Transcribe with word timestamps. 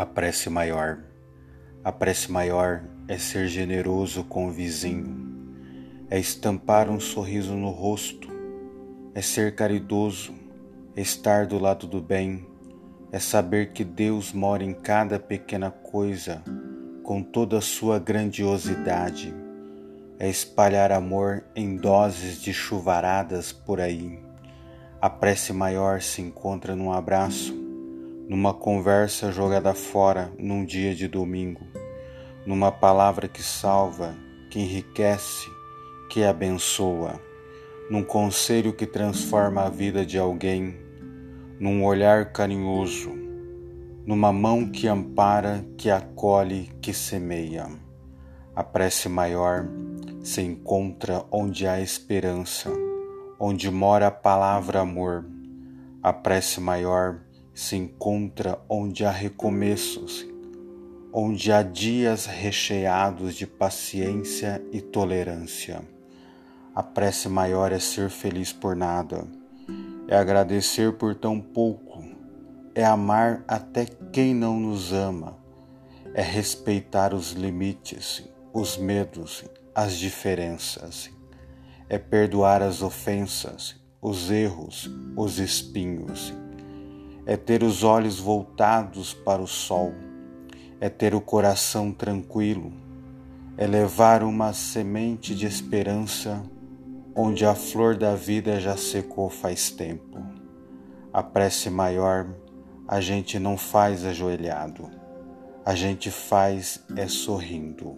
A 0.00 0.06
prece 0.06 0.48
maior. 0.48 1.00
A 1.84 1.92
prece 1.92 2.32
maior 2.32 2.82
é 3.06 3.18
ser 3.18 3.48
generoso 3.48 4.24
com 4.24 4.48
o 4.48 4.50
vizinho, 4.50 5.14
é 6.08 6.18
estampar 6.18 6.88
um 6.88 6.98
sorriso 6.98 7.52
no 7.52 7.68
rosto, 7.68 8.26
é 9.14 9.20
ser 9.20 9.54
caridoso, 9.54 10.32
é 10.96 11.02
estar 11.02 11.44
do 11.44 11.58
lado 11.58 11.86
do 11.86 12.00
bem, 12.00 12.46
é 13.12 13.18
saber 13.18 13.74
que 13.74 13.84
Deus 13.84 14.32
mora 14.32 14.64
em 14.64 14.72
cada 14.72 15.18
pequena 15.18 15.70
coisa 15.70 16.42
com 17.02 17.22
toda 17.22 17.58
a 17.58 17.60
sua 17.60 17.98
grandiosidade, 17.98 19.34
é 20.18 20.30
espalhar 20.30 20.92
amor 20.92 21.44
em 21.54 21.76
doses 21.76 22.40
de 22.40 22.54
chuvaradas 22.54 23.52
por 23.52 23.78
aí. 23.78 24.18
A 24.98 25.10
prece 25.10 25.52
maior 25.52 26.00
se 26.00 26.22
encontra 26.22 26.74
num 26.74 26.90
abraço 26.90 27.68
numa 28.30 28.54
conversa 28.54 29.32
jogada 29.32 29.74
fora 29.74 30.32
num 30.38 30.64
dia 30.64 30.94
de 30.94 31.08
domingo, 31.08 31.66
numa 32.46 32.70
palavra 32.70 33.26
que 33.26 33.42
salva, 33.42 34.14
que 34.48 34.60
enriquece, 34.60 35.48
que 36.08 36.22
abençoa, 36.22 37.20
num 37.90 38.04
conselho 38.04 38.72
que 38.72 38.86
transforma 38.86 39.62
a 39.62 39.68
vida 39.68 40.06
de 40.06 40.16
alguém, 40.16 40.76
num 41.58 41.84
olhar 41.84 42.26
carinhoso, 42.26 43.10
numa 44.06 44.32
mão 44.32 44.70
que 44.70 44.86
ampara, 44.86 45.66
que 45.76 45.90
acolhe, 45.90 46.70
que 46.80 46.94
semeia. 46.94 47.66
A 48.54 48.62
prece 48.62 49.08
maior 49.08 49.66
se 50.22 50.40
encontra 50.40 51.24
onde 51.32 51.66
há 51.66 51.80
esperança, 51.80 52.70
onde 53.40 53.68
mora 53.72 54.06
a 54.06 54.12
palavra 54.12 54.82
amor. 54.82 55.24
A 56.00 56.12
prece 56.12 56.60
maior 56.60 57.22
se 57.54 57.76
encontra 57.76 58.58
onde 58.68 59.04
há 59.04 59.10
recomeços, 59.10 60.26
onde 61.12 61.52
há 61.52 61.62
dias 61.62 62.26
recheados 62.26 63.34
de 63.34 63.46
paciência 63.46 64.62
e 64.72 64.80
tolerância. 64.80 65.82
A 66.74 66.82
prece 66.82 67.28
maior 67.28 67.72
é 67.72 67.78
ser 67.78 68.10
feliz 68.10 68.52
por 68.52 68.76
nada, 68.76 69.26
é 70.06 70.16
agradecer 70.16 70.92
por 70.92 71.14
tão 71.14 71.40
pouco, 71.40 72.04
é 72.74 72.84
amar 72.84 73.44
até 73.46 73.86
quem 74.12 74.34
não 74.34 74.58
nos 74.58 74.92
ama, 74.92 75.36
é 76.14 76.22
respeitar 76.22 77.12
os 77.12 77.32
limites, 77.32 78.28
os 78.52 78.76
medos, 78.76 79.44
as 79.74 79.96
diferenças, 79.96 81.10
é 81.88 81.98
perdoar 81.98 82.62
as 82.62 82.82
ofensas, 82.82 83.76
os 84.00 84.30
erros, 84.30 84.88
os 85.16 85.38
espinhos 85.38 86.32
é 87.26 87.36
ter 87.36 87.62
os 87.62 87.84
olhos 87.84 88.18
voltados 88.18 89.12
para 89.12 89.42
o 89.42 89.46
sol, 89.46 89.92
é 90.80 90.88
ter 90.88 91.14
o 91.14 91.20
coração 91.20 91.92
tranquilo, 91.92 92.72
é 93.56 93.66
levar 93.66 94.22
uma 94.22 94.52
semente 94.52 95.34
de 95.34 95.46
esperança 95.46 96.42
onde 97.14 97.44
a 97.44 97.54
flor 97.54 97.96
da 97.96 98.14
vida 98.14 98.60
já 98.60 98.76
secou 98.76 99.28
faz 99.28 99.70
tempo. 99.70 100.18
A 101.12 101.22
prece 101.22 101.68
maior 101.68 102.26
a 102.86 103.00
gente 103.00 103.38
não 103.38 103.56
faz 103.56 104.04
ajoelhado, 104.04 104.88
a 105.64 105.74
gente 105.74 106.10
faz 106.10 106.82
é 106.96 107.06
sorrindo. 107.06 107.96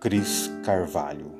Cris 0.00 0.50
Carvalho 0.64 1.37